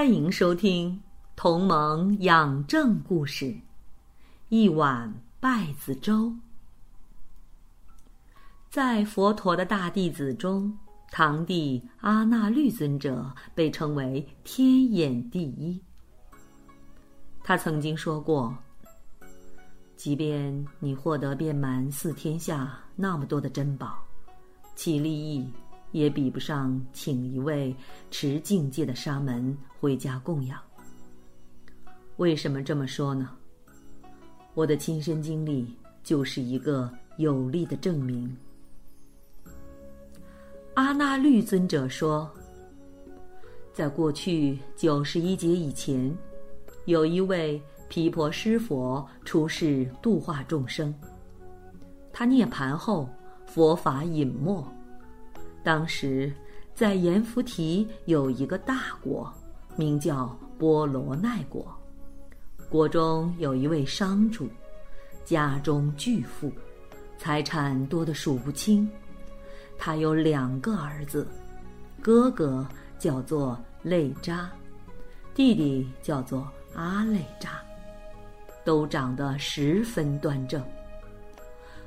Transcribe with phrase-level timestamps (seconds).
[0.00, 0.92] 欢迎收听
[1.36, 3.44] 《同盟养正故事》，
[4.48, 6.32] 一碗稗子粥。
[8.70, 10.74] 在佛陀的大弟子中，
[11.10, 15.78] 堂弟阿那律尊者被称为天眼第一。
[17.44, 18.56] 他曾经说过
[19.96, 23.98] ：“即便你获得遍满四天下那么多的珍宝，
[24.74, 25.46] 其利益。”
[25.92, 27.74] 也比不上请一位
[28.10, 30.58] 持境界的沙门回家供养。
[32.16, 33.30] 为什么这么说呢？
[34.54, 38.36] 我的亲身经历就是一个有力的证明。
[40.74, 42.30] 阿那律尊者说，
[43.72, 46.16] 在过去九十一劫以前，
[46.84, 50.94] 有一位毗婆尸佛出世度化众生。
[52.12, 53.08] 他涅盘后，
[53.46, 54.64] 佛法隐没。
[55.62, 56.32] 当时，
[56.74, 59.30] 在阎浮提有一个大国，
[59.76, 61.66] 名叫波罗奈国。
[62.70, 64.48] 国中有一位商主，
[65.24, 66.50] 家中巨富，
[67.18, 68.88] 财产多得数不清。
[69.76, 71.26] 他有两个儿子，
[72.00, 72.66] 哥哥
[72.98, 74.50] 叫做累扎，
[75.34, 77.60] 弟弟叫做阿累扎，
[78.64, 80.62] 都长得十分端正。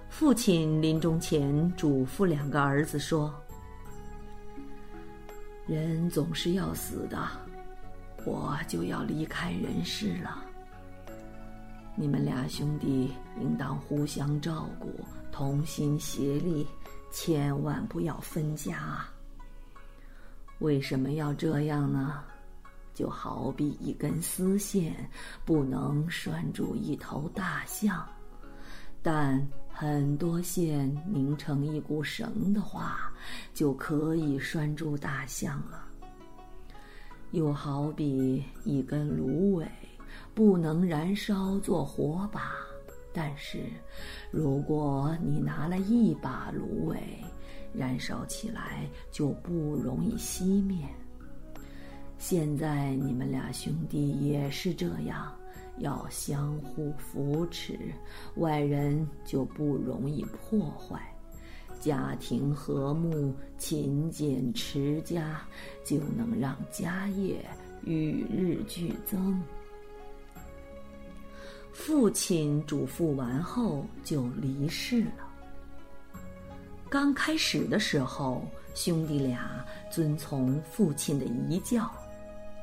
[0.09, 3.33] 父亲临终前嘱咐两个儿子说。
[5.65, 7.29] 人总是要死的，
[8.25, 10.43] 我就要离开人世了。
[11.95, 14.89] 你们俩兄弟应当互相照顾，
[15.31, 16.67] 同心协力，
[17.11, 19.05] 千万不要分家。
[20.59, 22.21] 为什么要这样呢？
[22.93, 24.93] 就好比一根丝线
[25.45, 28.05] 不能拴住一头大象，
[29.01, 29.41] 但。
[29.75, 33.11] 很多线拧成一股绳的话，
[33.55, 35.83] 就可以拴住大象了。
[37.31, 39.67] 又好比一根芦苇，
[40.35, 42.51] 不能燃烧做火把，
[43.11, 43.63] 但是，
[44.29, 46.99] 如果你拿了一把芦苇，
[47.73, 50.77] 燃烧起来就不容易熄灭。
[52.19, 55.33] 现在你们俩兄弟也是这样。
[55.79, 57.77] 要相互扶持，
[58.35, 60.97] 外人就不容易破坏；
[61.79, 65.41] 家庭和睦、勤俭持家，
[65.83, 67.43] 就能让家业
[67.83, 69.41] 与日俱增。
[71.71, 75.27] 父亲嘱咐完后就离世了。
[76.87, 78.45] 刚开始的时候，
[78.75, 81.91] 兄弟俩遵从父亲的遗教，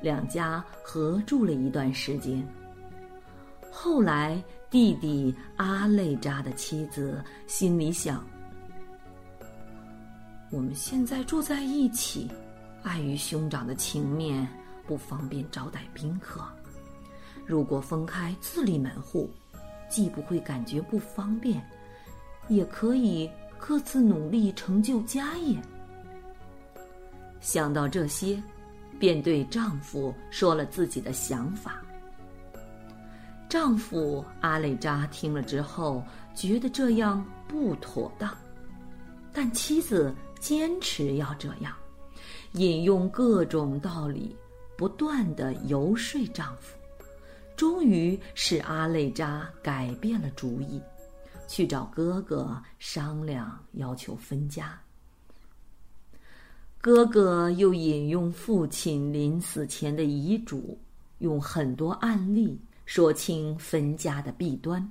[0.00, 2.46] 两家合住了一段时间。
[3.70, 8.24] 后来，弟弟阿累扎的妻子心里想
[10.50, 12.30] ：“我们现在住在一起，
[12.82, 14.46] 碍于兄长的情面，
[14.86, 16.42] 不方便招待宾客。
[17.46, 19.30] 如果分开自立门户，
[19.88, 21.64] 既不会感觉不方便，
[22.48, 25.56] 也可以各自努力成就家业。”
[27.40, 28.42] 想到这些，
[28.98, 31.82] 便对丈夫说了自己的想法。
[33.50, 36.04] 丈夫阿累扎听了之后，
[36.36, 38.32] 觉得这样不妥当，
[39.32, 41.74] 但妻子坚持要这样，
[42.52, 44.36] 引用各种道理，
[44.78, 46.78] 不断的游说丈夫，
[47.56, 50.80] 终于使阿累扎改变了主意，
[51.48, 54.80] 去找哥哥商量，要求分家。
[56.80, 60.78] 哥哥又引用父亲临死前的遗嘱，
[61.18, 62.56] 用很多案例。
[62.90, 64.90] 说清分家的弊端，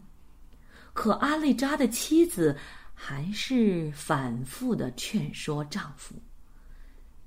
[0.93, 2.55] 可阿累扎的妻子
[2.95, 6.15] 还是反复的劝说丈夫。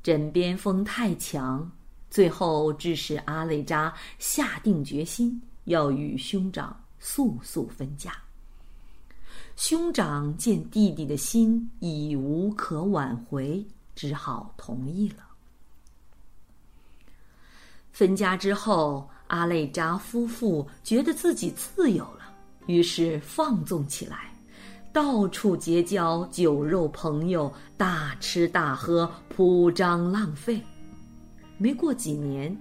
[0.02, 1.70] 枕边风太强，
[2.08, 8.10] 最后致使阿累扎下定决心要与兄长速速分家。
[9.56, 13.62] 兄长见弟弟的心已无可挽回，
[13.94, 15.16] 只好同意了。
[17.92, 19.06] 分家之后。
[19.32, 22.30] 阿累扎夫妇觉得自己自由了，
[22.66, 24.30] 于是放纵起来，
[24.92, 30.60] 到处结交酒肉朋友，大吃大喝，铺张浪费。
[31.56, 32.54] 没过几年，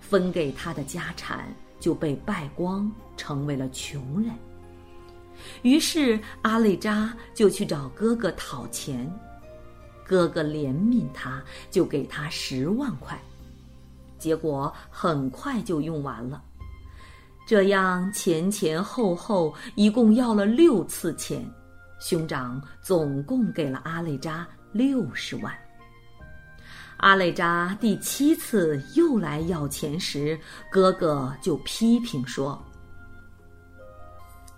[0.00, 1.48] 分给他的家产
[1.78, 4.32] 就被败光，成为了穷人。
[5.62, 9.08] 于是阿累扎就去找哥哥讨钱，
[10.04, 11.40] 哥哥怜悯他，
[11.70, 13.16] 就给他十万块。
[14.20, 16.40] 结果很快就用完了，
[17.46, 21.44] 这样前前后后一共要了六次钱，
[21.98, 25.52] 兄长总共给了阿累扎六十万。
[26.98, 30.38] 阿累扎第七次又来要钱时，
[30.70, 32.62] 哥哥就批评说：“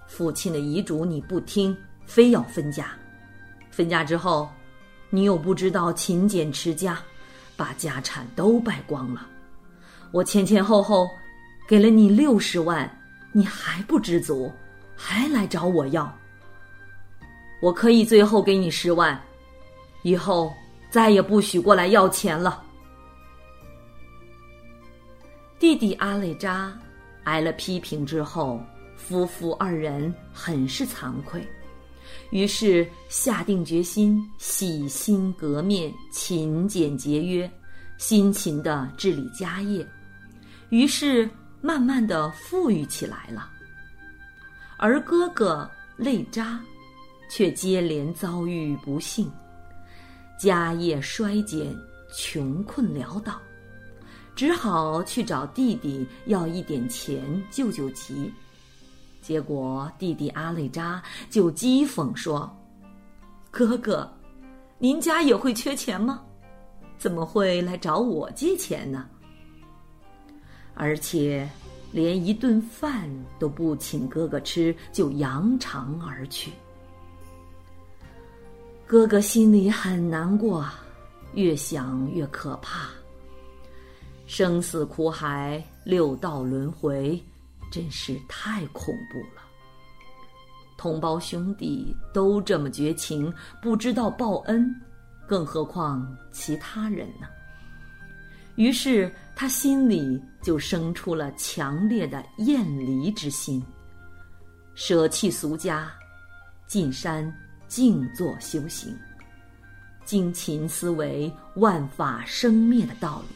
[0.08, 2.88] 父亲的遗嘱你不听，非要分家。
[3.70, 4.50] 分家之后，
[5.08, 6.98] 你又不知道勤俭持家，
[7.56, 9.24] 把家产都败光了。
[10.12, 11.10] 我前前后后
[11.66, 12.88] 给了你六十万，
[13.32, 14.52] 你还不知足，
[14.94, 16.16] 还来找我要。
[17.60, 19.20] 我可以最后给你十万，
[20.02, 20.52] 以后。”
[20.92, 22.62] 再也不许过来要钱了。
[25.58, 26.70] 弟弟阿累扎
[27.24, 28.60] 挨了批评之后，
[28.94, 31.42] 夫妇二人很是惭愧，
[32.28, 37.50] 于是下定决心洗心革面、勤俭节约，
[37.96, 39.82] 辛勤的治理家业，
[40.72, 41.28] 于是
[41.60, 43.50] 慢慢的富裕起来了。
[44.78, 46.58] 而哥哥累扎
[47.28, 49.30] 却接连遭遇不幸。
[50.38, 51.76] 家业衰减，
[52.16, 53.38] 穷困潦倒，
[54.34, 58.32] 只好去找弟弟要一点钱救救急。
[59.20, 62.50] 结果弟弟阿累扎就讥讽说
[63.52, 64.10] ：“哥哥，
[64.78, 66.22] 您家也会缺钱吗？
[66.96, 69.06] 怎么会来找我借钱呢？
[70.74, 71.48] 而且
[71.90, 76.52] 连一顿饭都不请哥哥吃，就扬长而去。”
[78.86, 80.66] 哥哥心里很难过，
[81.34, 82.90] 越想越可怕。
[84.26, 87.22] 生死苦海，六道轮回，
[87.70, 89.42] 真是太恐怖了。
[90.76, 93.32] 同胞兄弟都这么绝情，
[93.62, 94.74] 不知道报恩，
[95.26, 97.26] 更何况其他人呢？
[98.56, 103.64] 于是他心里就生出了强烈的厌离之心，
[104.74, 105.90] 舍弃俗家，
[106.66, 107.32] 进山。
[107.68, 108.94] 静坐修行，
[110.04, 113.34] 精勤思维万法生灭的道理，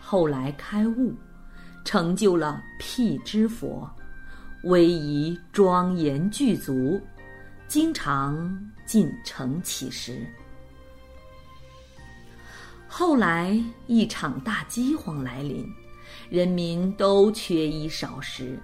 [0.00, 1.12] 后来开悟，
[1.84, 3.86] 成就了辟支佛，
[4.64, 6.98] 威仪庄严具足，
[7.66, 10.26] 经常进城乞食。
[12.98, 13.56] 后来
[13.86, 15.64] 一场大饥荒来临，
[16.28, 18.58] 人民都缺衣少食，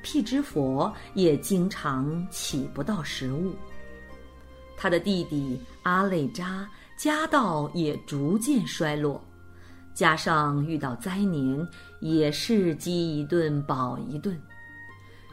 [0.00, 3.52] 辟支佛也经常起不到食物。
[4.76, 9.20] 他的弟弟阿累扎家道也逐渐衰落，
[9.92, 11.66] 加上遇到灾年，
[12.00, 14.40] 也是饥一顿饱一顿，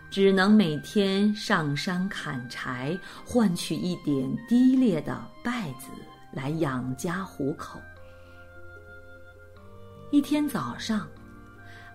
[0.09, 5.89] 只能每天上山砍柴，换取一点低劣的稗子
[6.31, 7.79] 来养家糊口。
[10.09, 11.05] 一天早上，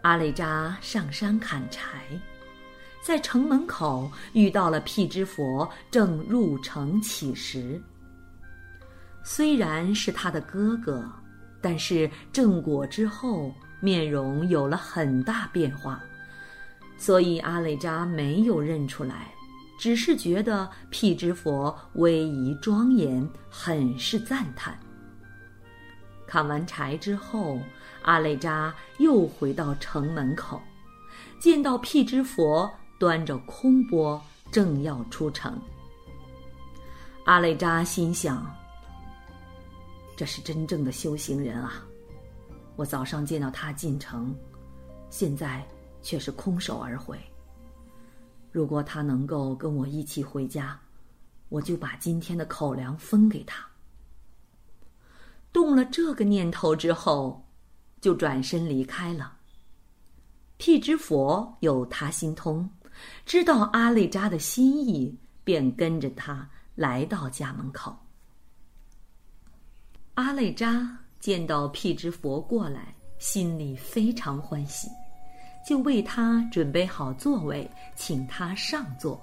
[0.03, 2.05] 阿累扎上山砍柴。
[3.03, 7.81] 在城门口遇到了辟支佛，正入城乞食。
[9.25, 11.11] 虽然是他的哥哥，
[11.63, 13.51] 但是正果之后，
[13.81, 15.99] 面容有了很大变化，
[16.99, 19.33] 所以阿累扎没有认出来，
[19.81, 24.79] 只是觉得辟支佛威仪庄严，很是赞叹。
[26.33, 27.61] 砍完柴之后，
[28.01, 30.59] 阿累扎又回到城门口，
[31.39, 32.73] 见到辟支佛。
[32.99, 34.19] 端着空钵，
[34.51, 35.61] 正要出城。
[37.27, 38.51] 阿累扎心想
[40.17, 41.85] ：“这是真正的修行人啊！
[42.77, 44.35] 我早上见到他进城，
[45.11, 45.67] 现在
[46.01, 47.21] 却是空手而回。
[48.51, 50.81] 如果他能够跟我一起回家，
[51.51, 53.67] 我就把今天的口粮分给他。”
[55.53, 57.47] 动了这个念头之后，
[58.01, 59.37] 就转身离开了。
[60.57, 62.69] 辟支佛有他心通。
[63.25, 67.97] 知道阿累扎的心意，便跟着他来到家门口。
[70.15, 74.89] 阿累扎见到辟支佛过来，心里非常欢喜，
[75.67, 79.21] 就为他准备好座位，请他上座，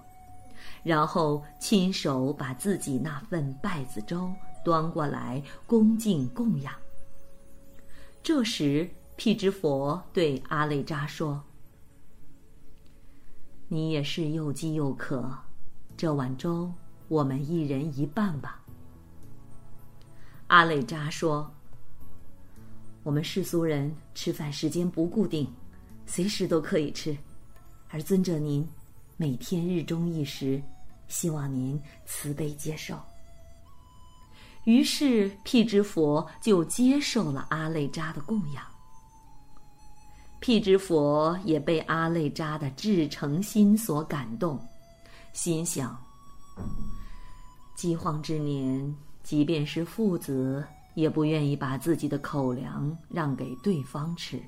[0.83, 4.33] 然后亲手把自己那份稗子粥
[4.63, 6.73] 端过来，恭敬供养。
[8.21, 11.43] 这时，辟支佛对阿累扎说。
[13.67, 15.31] 你也是又饥又渴，
[15.95, 16.71] 这碗粥
[17.07, 18.63] 我们一人一半吧。
[20.47, 21.51] 阿累扎说
[23.03, 25.47] ：“我们世俗人吃饭时间不固定，
[26.05, 27.15] 随时都可以吃，
[27.89, 28.67] 而尊者您
[29.17, 30.61] 每天日中一食，
[31.07, 32.99] 希望您慈悲接受。”
[34.65, 38.63] 于是辟支佛就接受了阿累扎的供养。
[40.39, 44.59] 辟支佛也被阿累扎的至诚心所感动，
[45.33, 45.97] 心想：
[47.75, 50.63] 饥荒之年，即便是父子，
[50.93, 54.41] 也不愿意把自己的口粮让给对方吃。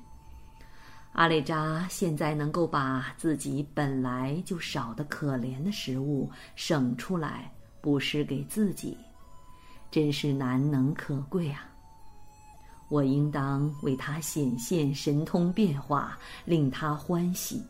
[1.12, 7.52] 阿累扎现在能够把自己本来就少得可怜的食物省出来
[7.82, 8.96] 布施给自己，
[9.92, 11.68] 真是难能可贵啊！
[12.88, 17.62] 我应当为他显现神通变化，令他欢喜，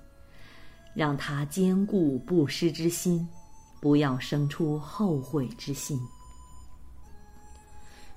[0.94, 3.28] 让他坚固布施之心，
[3.80, 6.00] 不要生出后悔之心。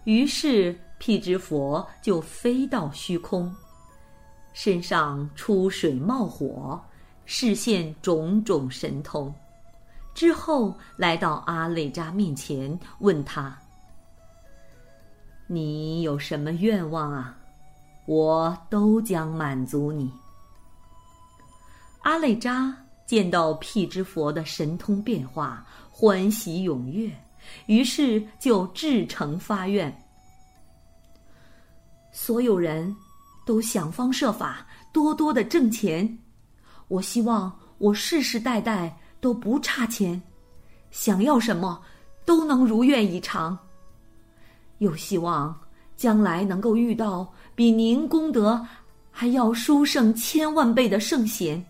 [0.04, 3.52] 于是辟支佛就飞到虚空，
[4.54, 6.80] 身上出水冒火，
[7.26, 9.34] 示现种种神通，
[10.14, 13.60] 之后来到阿累扎面前，问他。
[15.48, 17.38] 你有什么愿望啊？
[18.08, 20.12] 我都将满足你。
[22.02, 22.76] 阿累扎
[23.08, 27.12] 见到辟支佛的神通变化，欢喜踊跃，
[27.66, 29.96] 于是就至诚发愿：
[32.12, 32.96] 所有人
[33.46, 36.18] 都想方设法多多的挣钱，
[36.88, 40.22] 我希望我世世代代都不差钱，
[40.92, 41.82] 想要什么
[42.24, 43.58] 都能如愿以偿。
[44.80, 45.58] 又希望
[45.96, 48.62] 将来能够遇到比您功德
[49.10, 51.66] 还要殊胜千万倍的圣贤，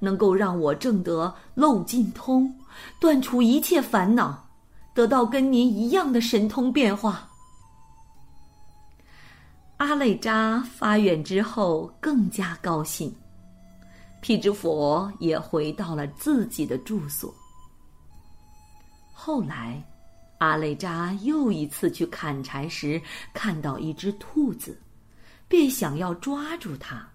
[0.00, 2.52] 能够让我证得漏尽通，
[3.00, 4.44] 断除一切烦恼，
[4.92, 7.28] 得到跟您一样的神通变化。
[9.76, 13.14] 阿累扎发愿之后更加高兴，
[14.20, 17.32] 毗支佛也回到了自己的住所。
[19.12, 19.80] 后来。
[20.38, 23.00] 阿累扎又一次去砍柴时，
[23.32, 24.78] 看到一只兔子，
[25.48, 27.06] 便想要抓住它。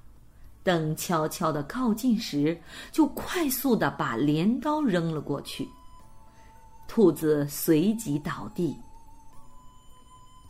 [0.64, 2.60] 等悄悄的靠近时，
[2.92, 5.68] 就快速的把镰刀扔了过去。
[6.88, 8.76] 兔子随即倒地。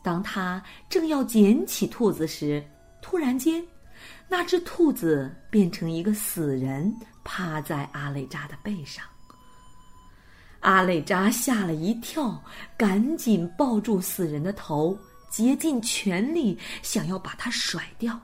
[0.02, 2.66] 当他正要捡起兔子时，
[3.02, 3.64] 突然间，
[4.28, 9.06] 那只兔子变成一个死人，趴在阿累扎的背上。
[10.62, 12.44] 阿累扎吓了一跳，
[12.76, 14.98] 赶紧抱住死人的头，
[15.30, 18.20] 竭尽全力想要把他甩掉，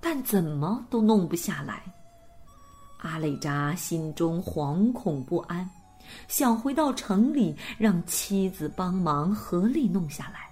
[0.00, 1.82] 但怎么都弄不下来。
[2.98, 5.68] 阿累扎心中惶恐不安，
[6.28, 10.48] 想回到城里让妻子帮忙合力弄下来，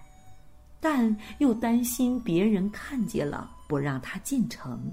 [0.80, 4.92] 但又担心别人看见了不让他进城，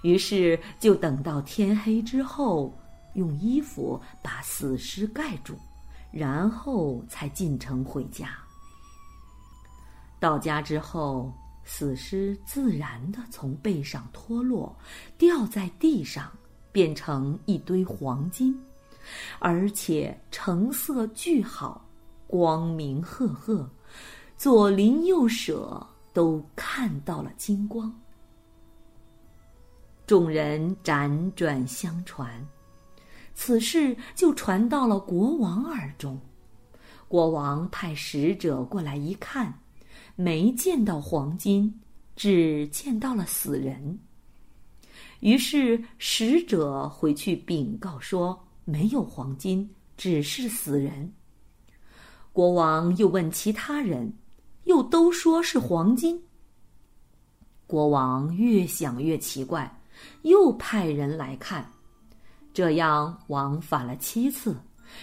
[0.00, 2.72] 于是就等到天黑之后。
[3.14, 5.54] 用衣服把死尸盖住，
[6.10, 8.30] 然后才进城回家。
[10.20, 11.32] 到家之后，
[11.64, 14.76] 死尸自然的从背上脱落，
[15.16, 16.32] 掉在地上，
[16.72, 18.58] 变成一堆黄金，
[19.38, 21.84] 而且成色巨好，
[22.26, 23.70] 光明赫赫，
[24.36, 27.92] 左邻右舍都看到了金光。
[30.06, 32.28] 众人辗转相传。
[33.40, 36.20] 此事就传到了国王耳中，
[37.06, 39.60] 国王派使者过来一看，
[40.16, 41.72] 没见到黄金，
[42.16, 43.96] 只见到了死人。
[45.20, 51.12] 于是使者回去禀告说没有黄金，只是死人。
[52.32, 54.12] 国王又问其他人，
[54.64, 56.20] 又都说是黄金。
[57.68, 59.80] 国王越想越奇怪，
[60.22, 61.64] 又派人来看。
[62.58, 64.56] 这样往返了七次，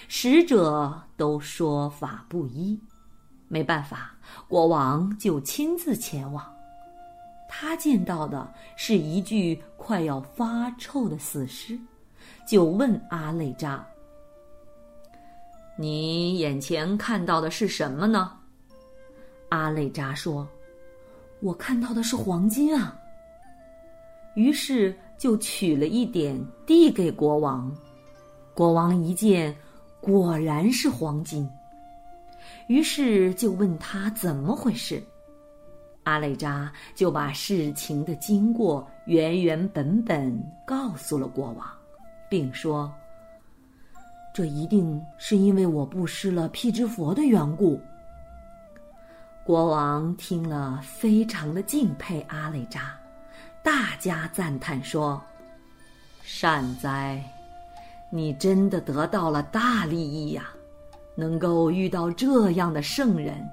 [0.09, 2.77] 使者都说法不一，
[3.47, 4.13] 没办法，
[4.49, 6.45] 国王就亲自前往。
[7.47, 11.79] 他见到的是一具快要发臭的死尸，
[12.45, 13.87] 就问阿累扎
[15.79, 18.33] ：“你眼前看到的是什么呢？”
[19.47, 20.45] 阿累扎说
[21.39, 22.99] ：“我看到的是黄金啊。”
[24.35, 24.95] 于是。
[25.17, 27.73] 就取了一点递给国王，
[28.53, 29.55] 国王一见，
[30.01, 31.49] 果然是黄金。
[32.67, 35.01] 于是就问他怎么回事，
[36.03, 40.37] 阿累扎就把事情的经过原原本本
[40.67, 41.65] 告诉了国王，
[42.29, 42.93] 并说
[44.35, 47.79] ：“这一定是因为我布施了辟支佛的缘故。”
[49.45, 52.99] 国王听了，非常的敬佩阿累扎。
[53.65, 55.19] 大加赞叹说
[56.21, 57.19] ：“善哉，
[58.11, 60.51] 你真的得到了大利益呀！
[61.15, 63.43] 能够遇到这样的圣人。”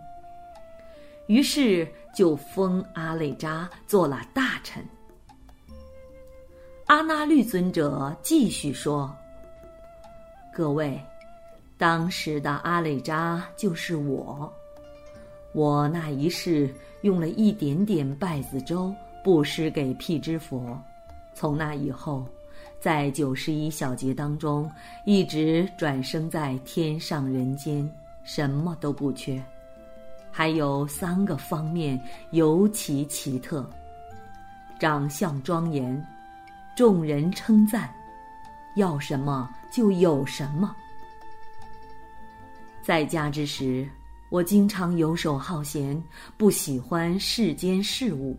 [1.28, 4.84] 于是就封阿累扎做了大臣。
[6.88, 9.10] 阿那律尊者继续说
[10.52, 11.00] ：“各位，
[11.78, 14.52] 当时的阿累扎就是我。
[15.54, 16.68] 我那一世
[17.00, 20.78] 用了一点点败子粥布施给辟支佛，
[21.34, 22.26] 从那以后，
[22.80, 24.70] 在九十一小节当中，
[25.04, 27.88] 一直转生在天上人间，
[28.24, 29.42] 什么都不缺。
[30.30, 32.00] 还有三个方面
[32.30, 33.68] 尤其奇特：
[34.78, 36.04] 长相庄严。”
[36.74, 37.94] 众人称赞，
[38.76, 40.74] 要什么就有什么。
[42.82, 43.86] 在家之时，
[44.30, 46.02] 我经常游手好闲，
[46.38, 48.34] 不喜欢世间事物。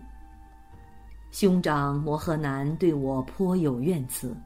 [1.34, 4.38] 兄长摩诃南对我颇有怨词，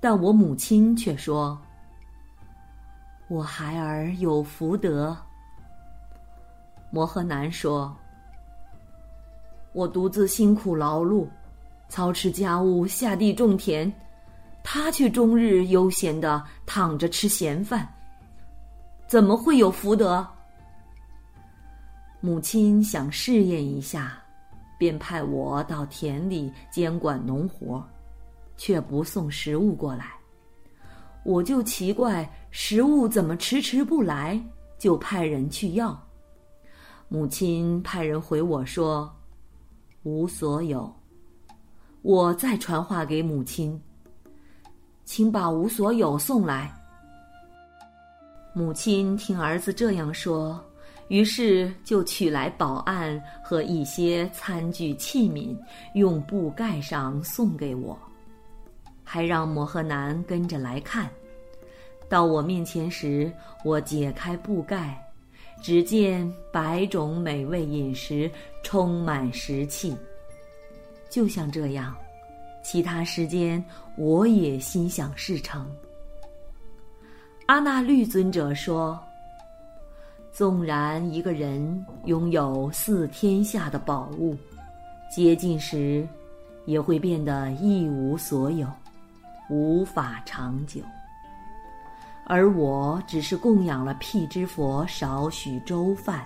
[0.00, 1.60] 但我母亲却说
[3.28, 5.14] ：“我孩儿有福德。”
[6.90, 7.94] 摩诃南说
[9.74, 11.28] ：“我独自辛苦劳碌。”
[11.90, 13.92] 操持家务，下地种田，
[14.64, 17.86] 他却终日悠闲的躺着吃闲饭，
[19.06, 20.26] 怎么会有福德？
[22.20, 24.21] 母亲想试验一下，
[24.82, 27.86] 便派我到田里监管农活，
[28.56, 30.14] 却不送食物过来。
[31.22, 34.44] 我就奇怪食物怎么迟迟不来，
[34.80, 35.96] 就派人去要。
[37.06, 39.08] 母亲派人回我说
[40.02, 40.92] ：“无所有。”
[42.02, 43.80] 我再传话给母亲，
[45.04, 46.74] 请把无所有送来。
[48.52, 50.60] 母亲听儿子这样说，
[51.08, 55.56] 于是就取来宝案和一些餐具器皿，
[55.94, 57.98] 用布盖上送给我，
[59.04, 61.10] 还让摩诃南跟着来看。
[62.08, 63.32] 到我面前时，
[63.64, 64.98] 我解开布盖，
[65.62, 68.30] 只见百种美味饮食
[68.62, 69.96] 充满食器。
[71.10, 71.94] 就像这样，
[72.62, 73.62] 其他时间
[73.96, 75.70] 我也心想事成。
[77.46, 78.98] 阿那律尊者说
[80.32, 84.36] ：“纵然一个人拥有四天下的宝物，
[85.14, 86.08] 接近时
[86.64, 88.66] 也会变得一无所有，
[89.50, 90.80] 无法长久。
[92.24, 96.24] 而我只是供养了辟支佛少许粥饭，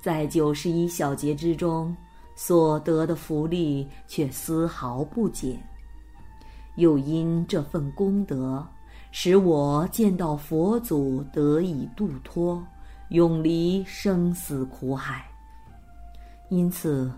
[0.00, 1.94] 在九十一小节之中。”
[2.36, 5.56] 所得的福利却丝毫不减，
[6.74, 8.66] 又因这份功德，
[9.12, 12.60] 使我见到佛祖得以度脱，
[13.08, 15.24] 永离生死苦海。
[16.48, 17.10] 因此，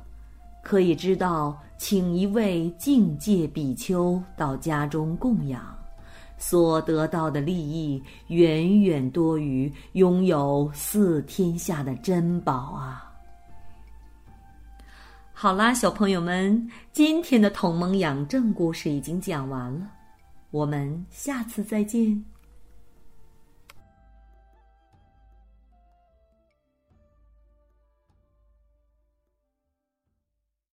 [0.63, 5.63] 可以知道，请一位境界比丘到家中供养，
[6.39, 13.13] 所得到的利益远远多于拥有四天下的珍宝啊！
[15.33, 19.87] 好啦，小朋友们，今天的同盟养正故事已经讲完了，
[20.51, 22.25] 我们下次再见。